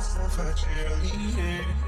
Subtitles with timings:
[0.00, 1.87] for vitality.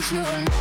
[0.00, 0.59] Deep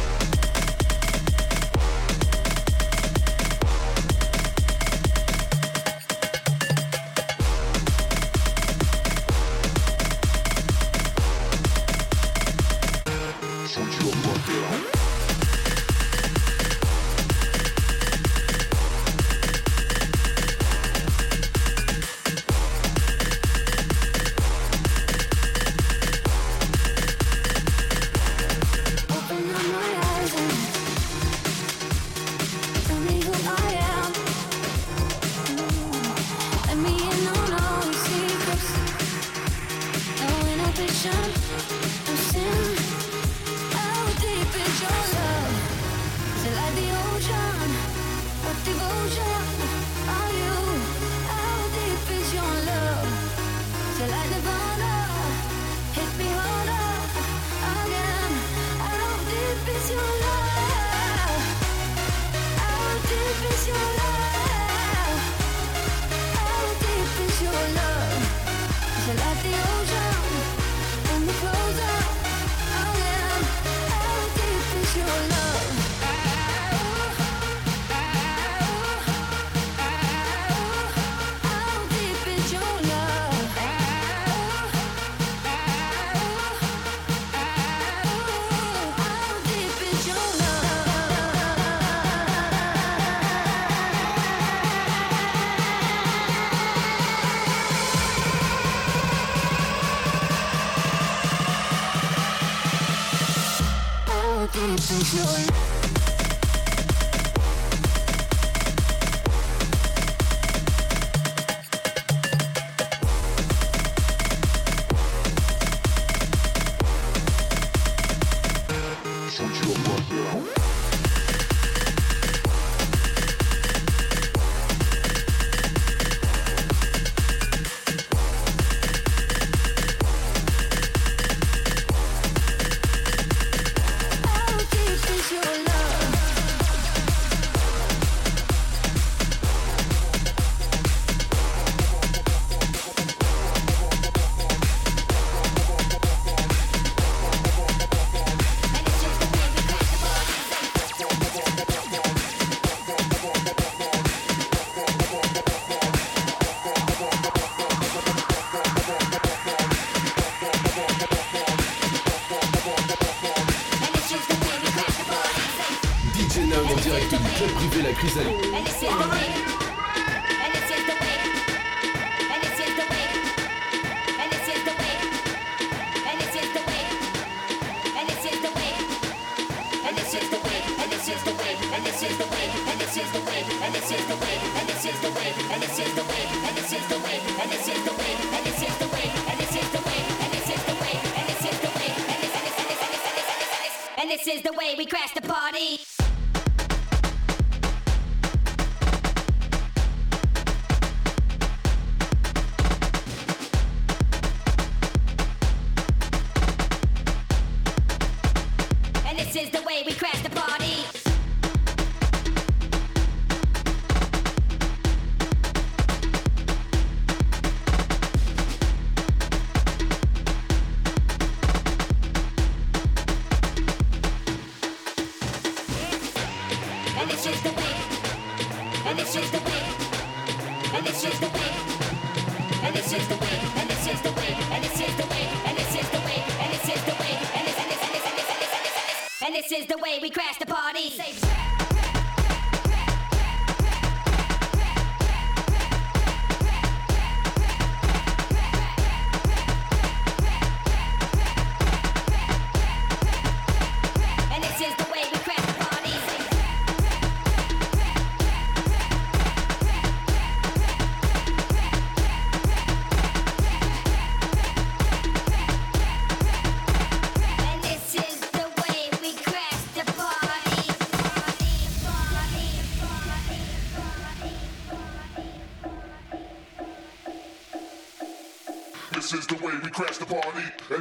[168.10, 168.49] 이 상.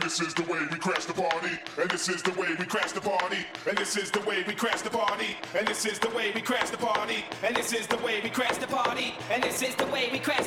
[0.09, 2.93] This is the way we crash the party, and this is the way we crash
[2.93, 6.09] the party, and this is the way we crash the party, and this is the
[6.09, 9.43] way we crash the party, and this is the way we crash the party, and
[9.43, 10.38] this is the way we crash.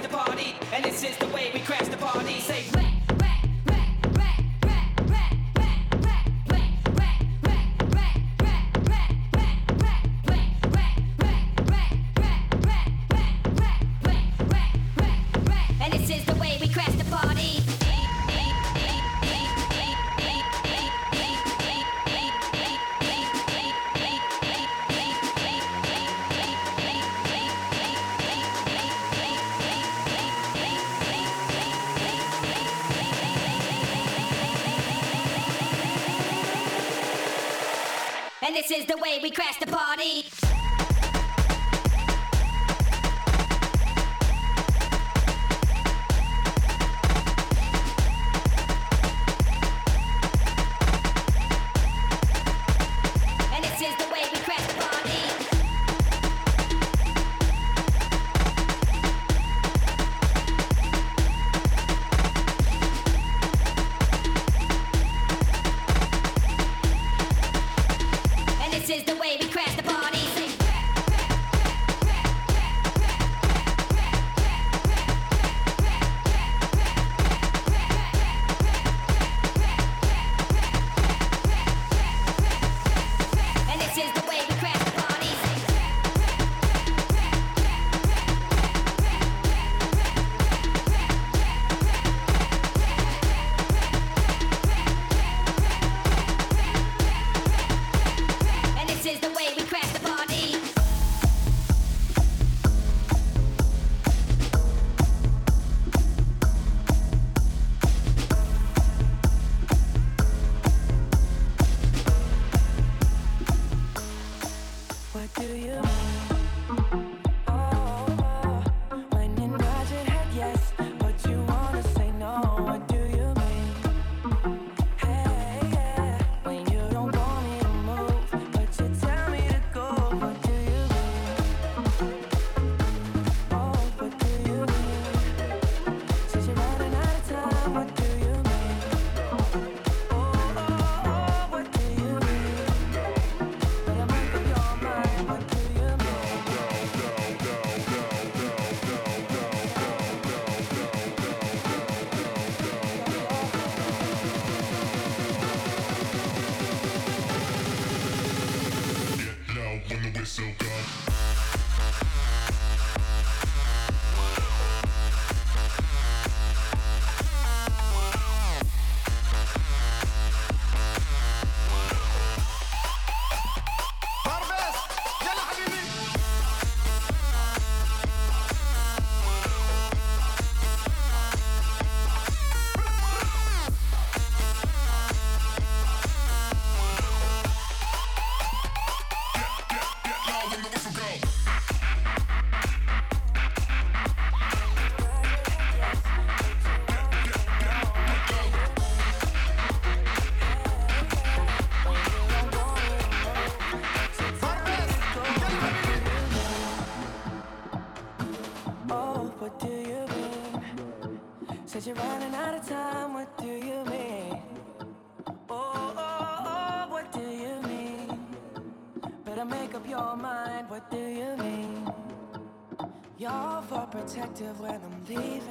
[224.12, 225.42] protective when I'm leaving.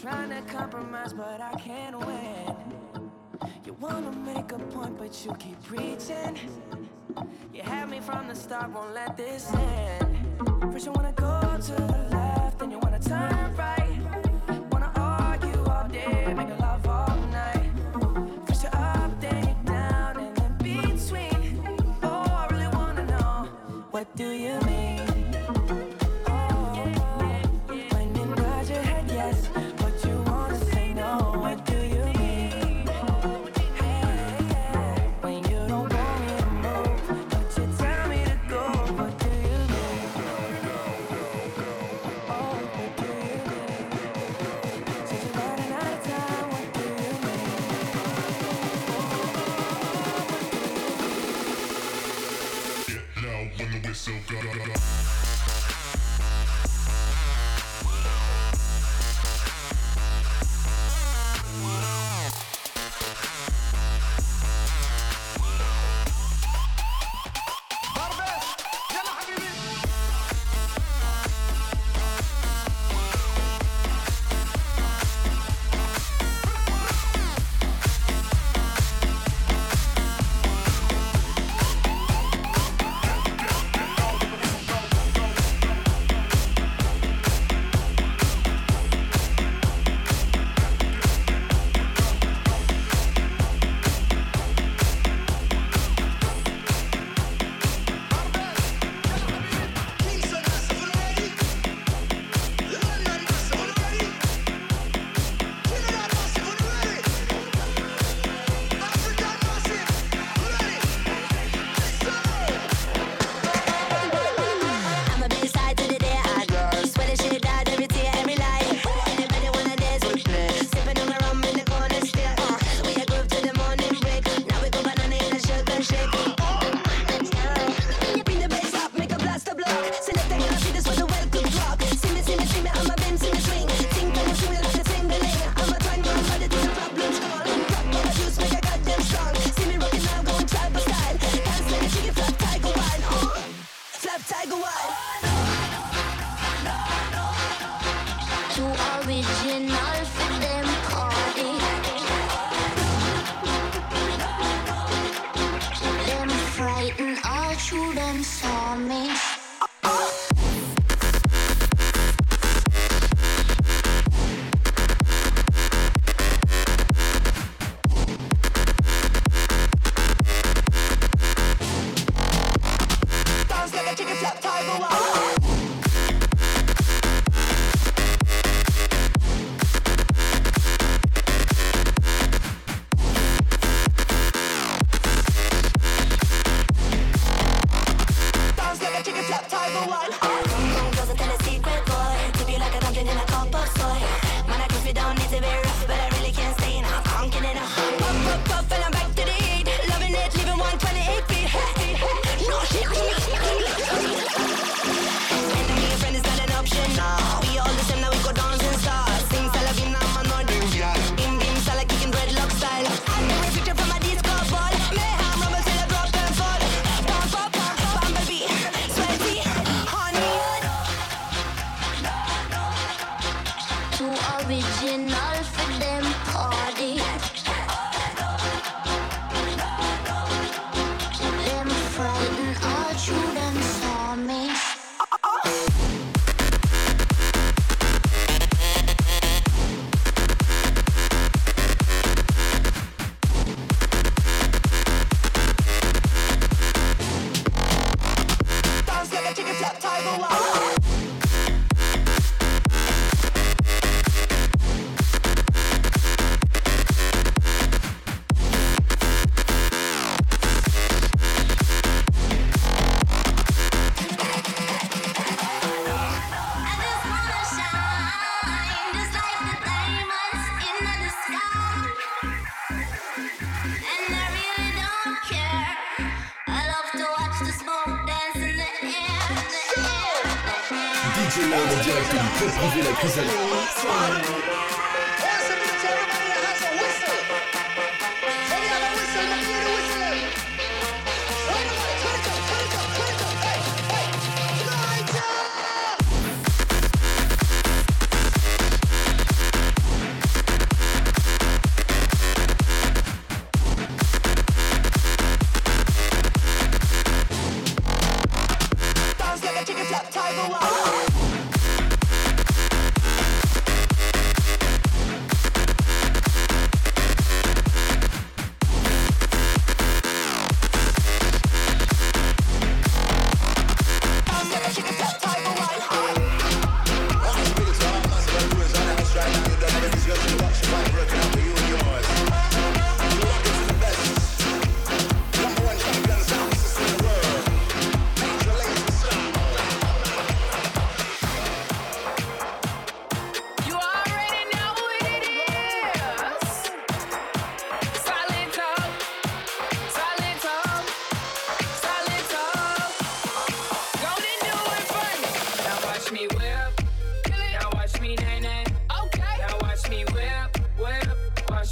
[0.00, 2.54] Trying to compromise, but I can't win.
[3.64, 6.38] You wanna make a point, but you keep preaching.
[7.52, 9.87] You had me from the start, won't let this end.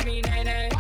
[0.07, 0.76] me nay nay.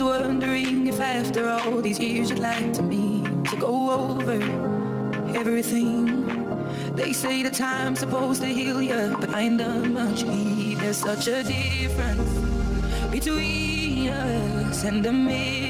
[0.00, 4.40] was wondering if after all these years you'd like to me to go over
[5.36, 6.06] everything.
[6.94, 10.82] They say the time's supposed to heal you, but I ain't done much either.
[10.82, 12.30] There's such a difference
[13.10, 15.67] between us and the man.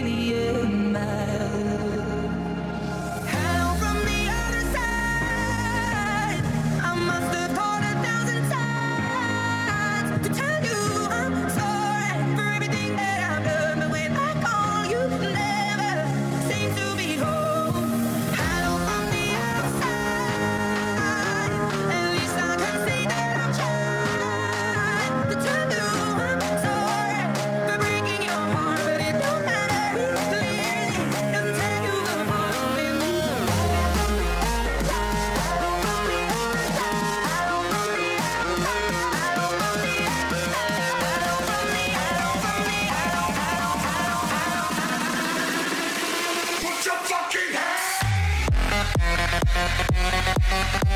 [50.58, 50.87] Yeah.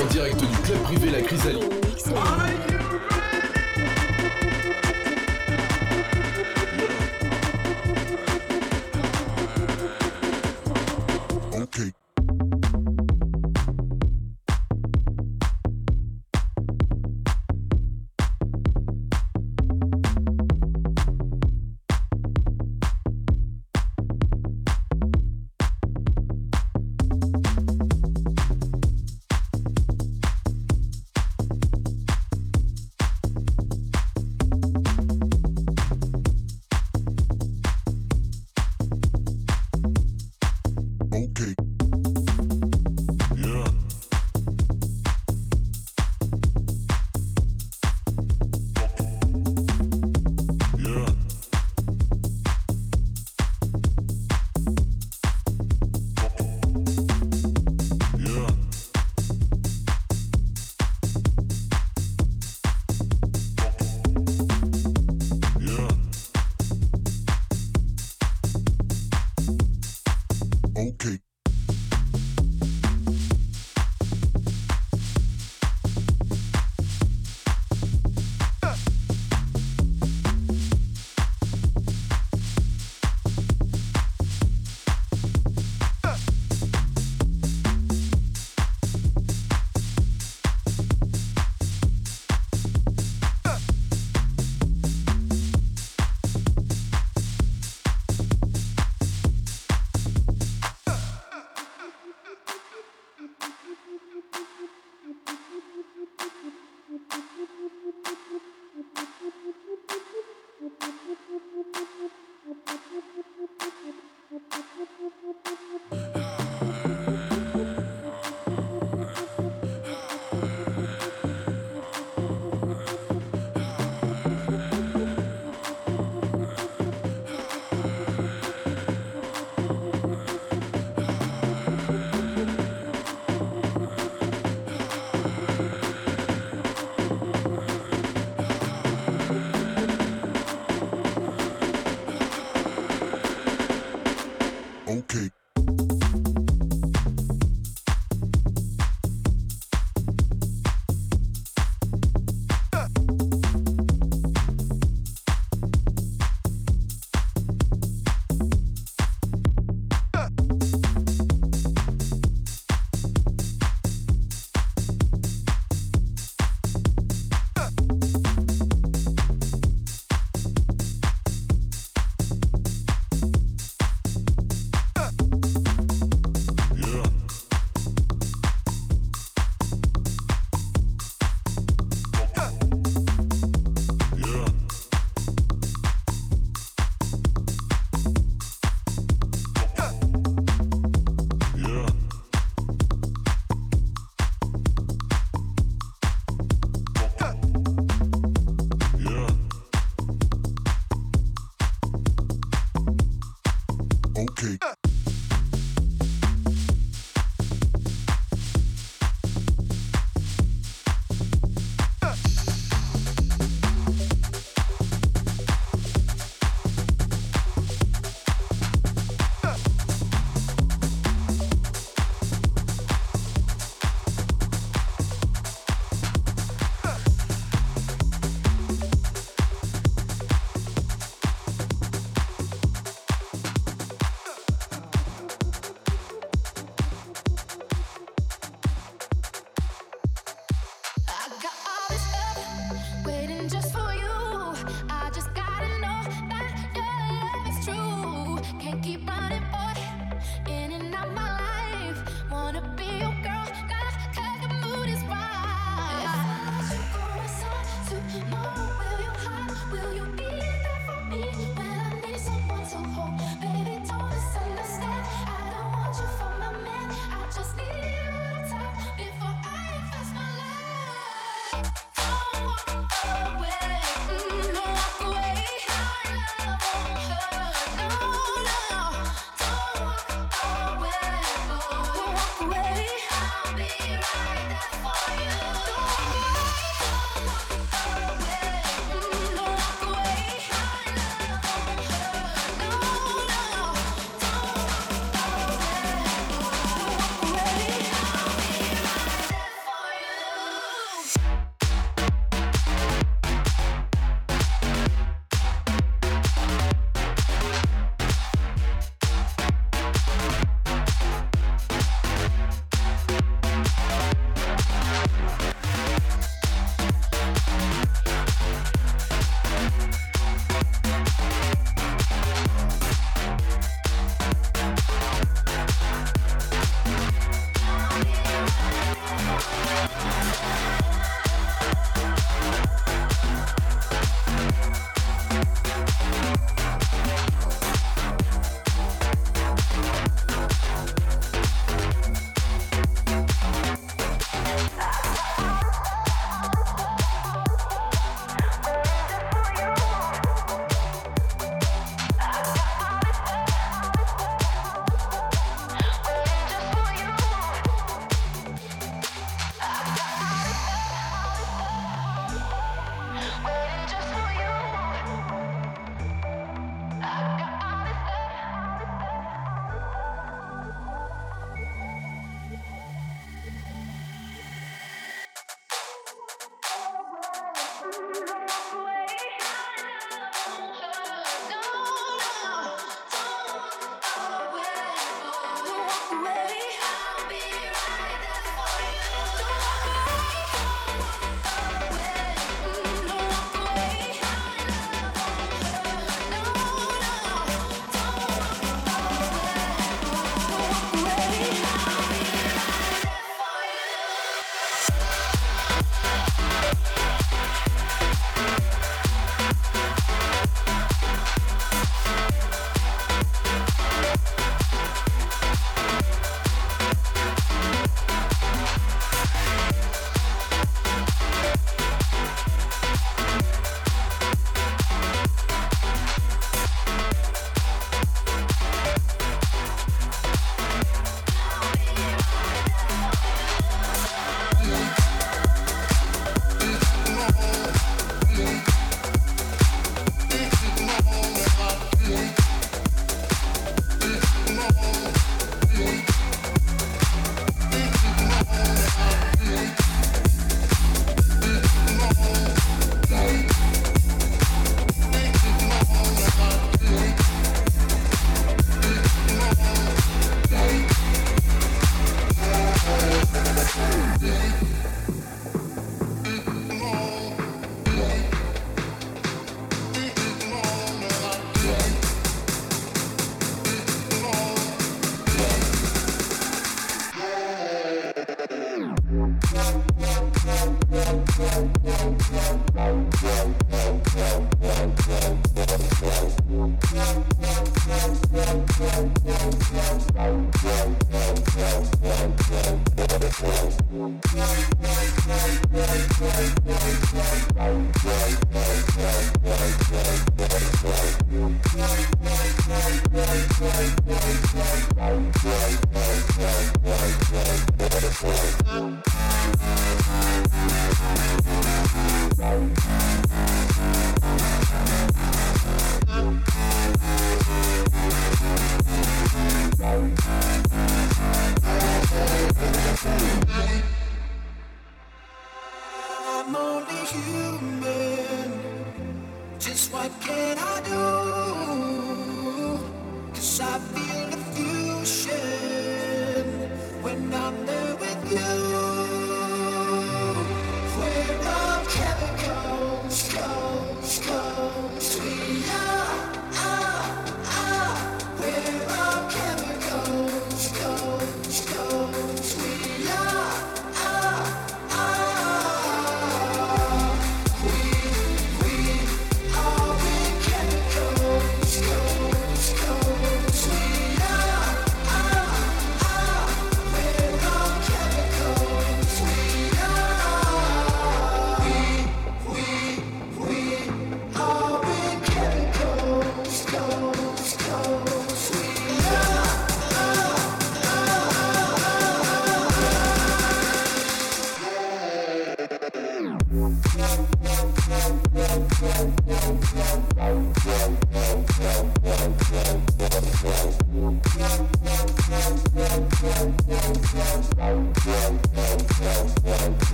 [0.00, 2.63] en direct du club privé La Chrysalide.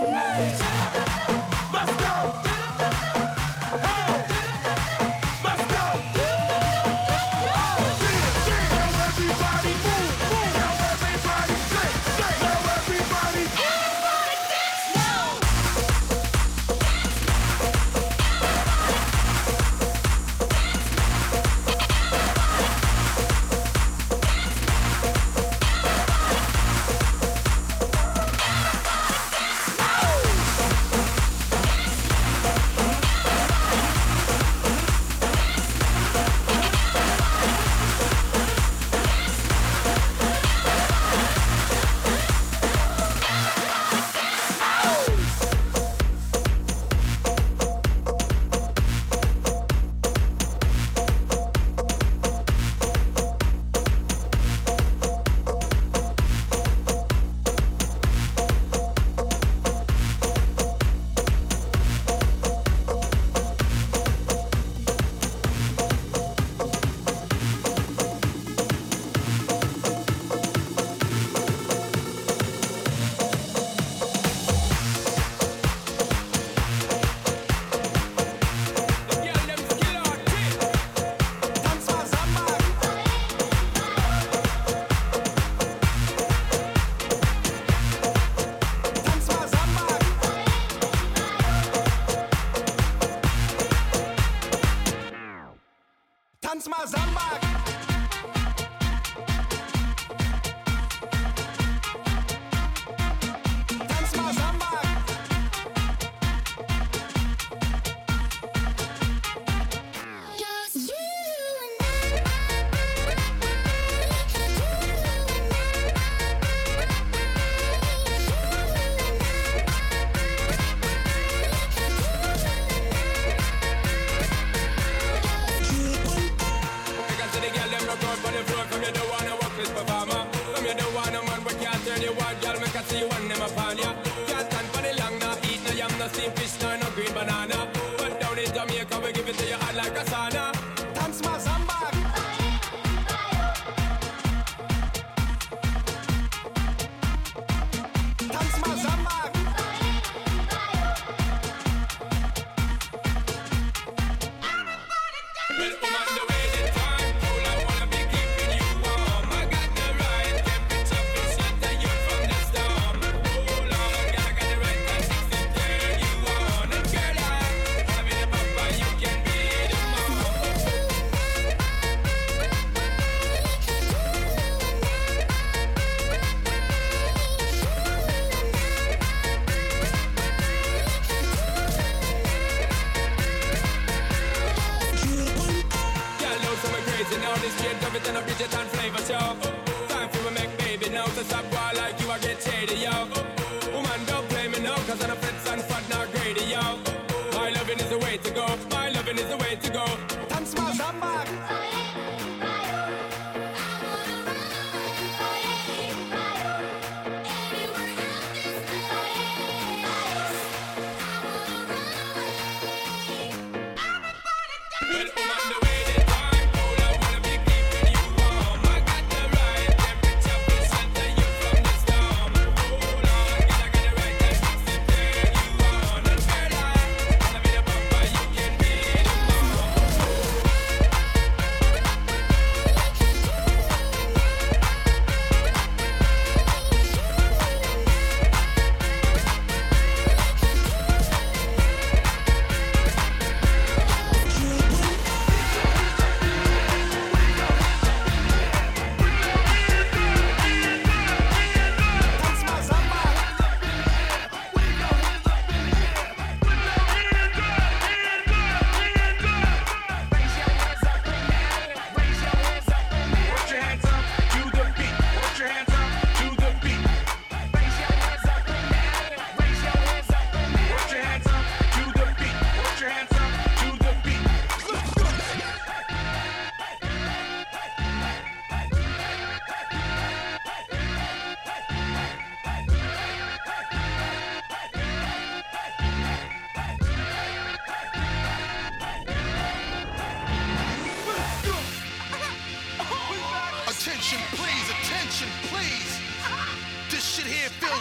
[0.00, 1.21] Tonight.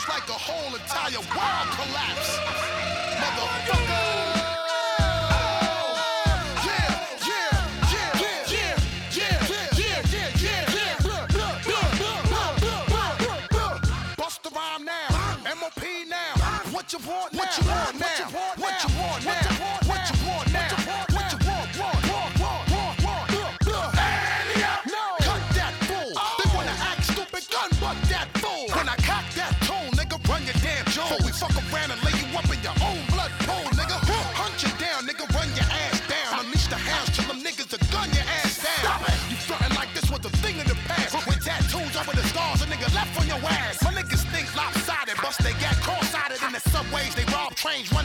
[0.07, 2.39] like the whole entire world collapse.
[3.19, 3.90] Motherfucker.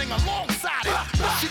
[0.07, 0.97] everything alongside it.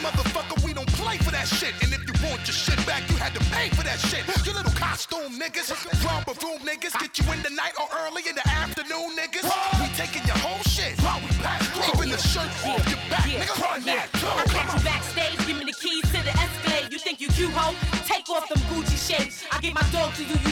[0.06, 1.74] Motherfucker, we don't play for that shit.
[1.84, 4.24] And if you want your shit back, you had to pay for that shit.
[4.46, 8.36] You little costume niggas, drama room niggas, get you in the night or early in
[8.36, 9.46] the afternoon, niggas.
[9.82, 10.98] We taking your whole shit.
[11.00, 11.66] We pass.
[11.96, 13.50] Even the shirt off your back, niggas.
[13.50, 13.62] nigga.
[13.62, 14.10] Run that.
[14.14, 16.92] I catch you backstage, give me the keys to the Escalade.
[16.92, 17.74] You think you cute, ho?
[18.06, 19.44] Take off them Gucci shades.
[19.52, 20.52] I get my dog to you, you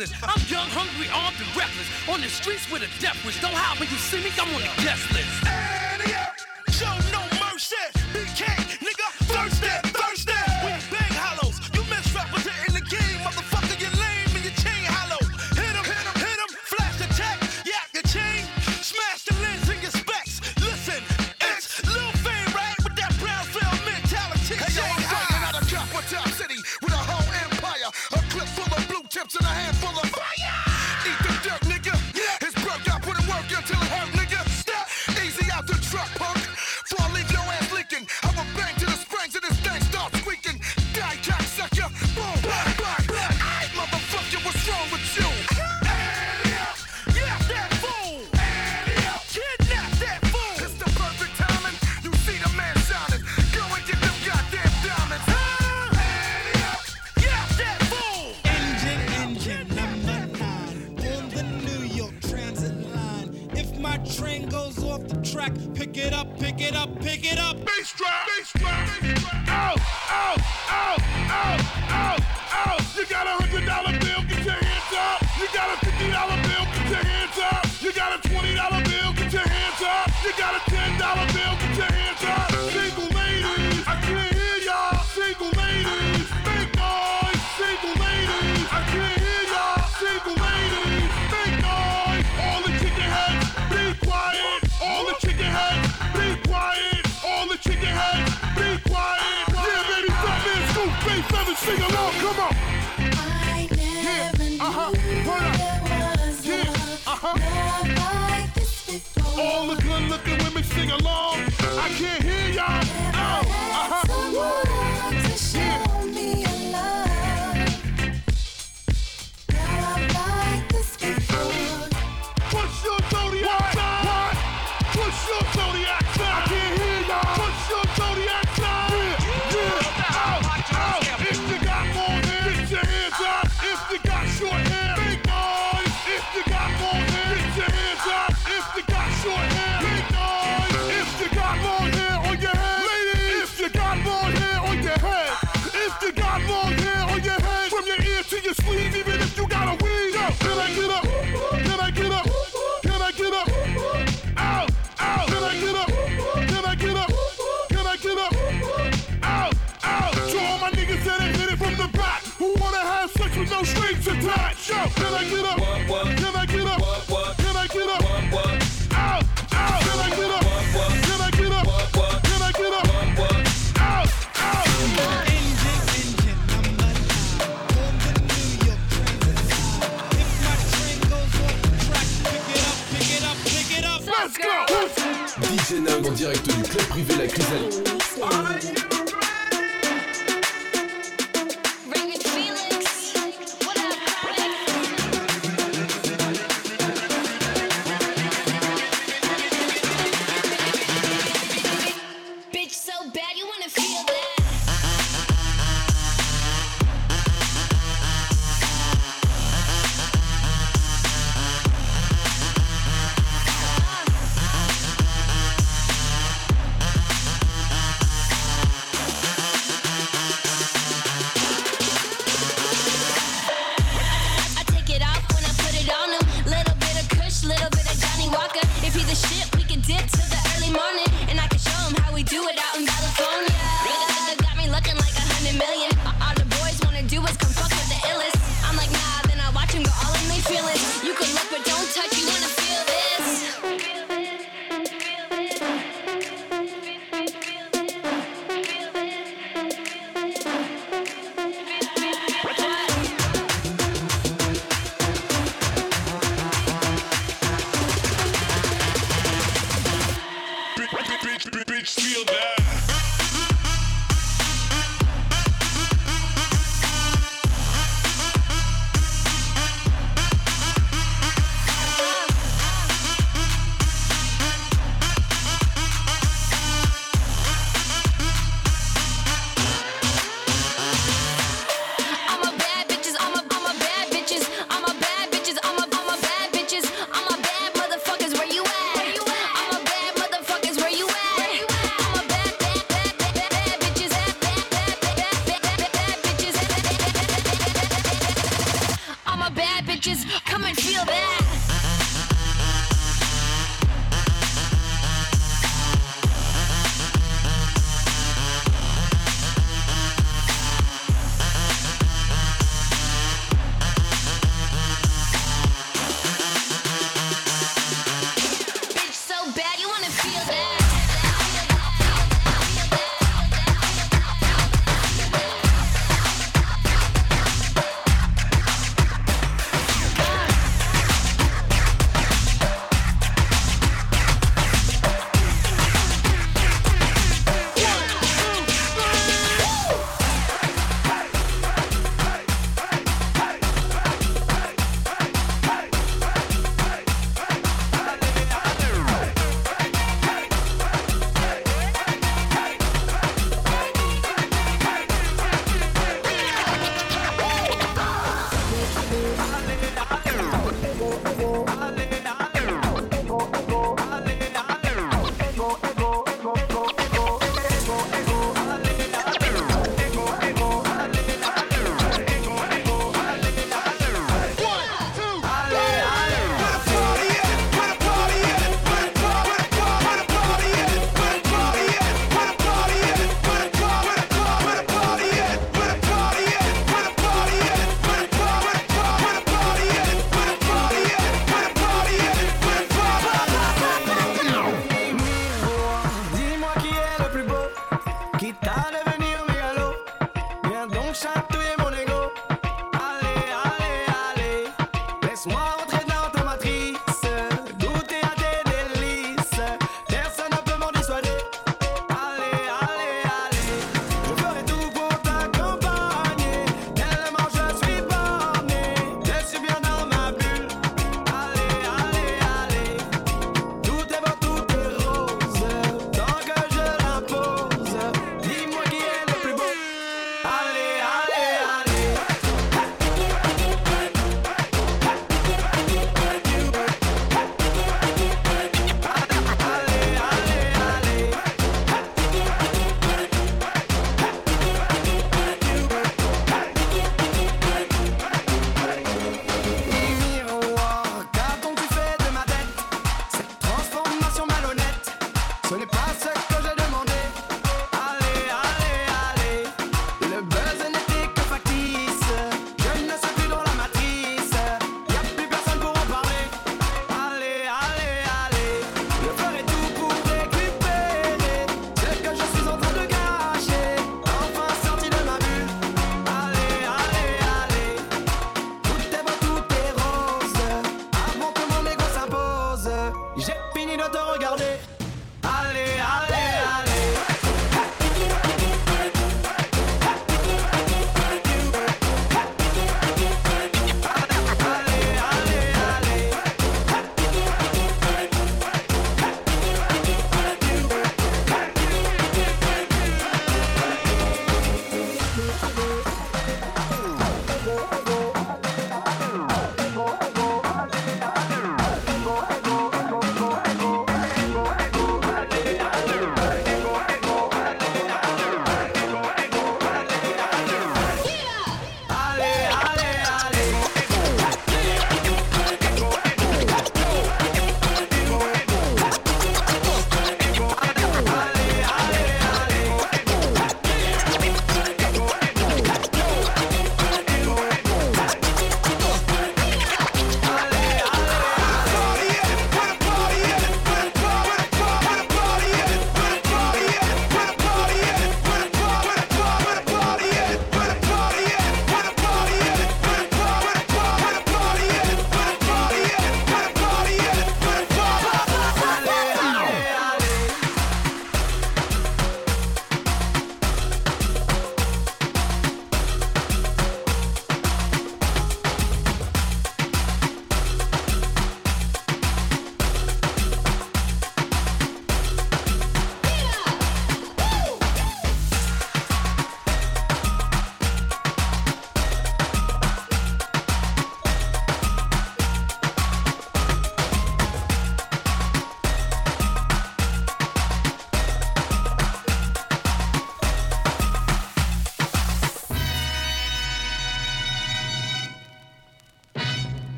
[0.00, 0.22] reckless.
[0.22, 1.88] I'm young, hungry, armed, and reckless.
[2.08, 3.40] On the streets with a death wish.
[3.40, 5.46] Don't hide when you see me, I'm on the guest list.
[5.46, 5.79] Hey!